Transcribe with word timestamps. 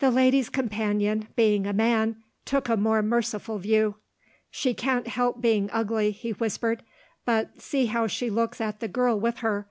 The 0.00 0.10
lady's 0.10 0.48
companion, 0.50 1.28
being 1.36 1.68
a 1.68 1.72
man, 1.72 2.20
took 2.44 2.68
a 2.68 2.76
more 2.76 3.00
merciful 3.00 3.58
view. 3.58 3.94
"She 4.50 4.74
can't 4.74 5.06
help 5.06 5.40
being 5.40 5.70
ugly," 5.72 6.10
he 6.10 6.32
whispered. 6.32 6.82
"But 7.24 7.62
see 7.62 7.86
how 7.86 8.08
she 8.08 8.28
looks 8.28 8.60
at 8.60 8.80
the 8.80 8.88
girl 8.88 9.20
with 9.20 9.36
her. 9.36 9.68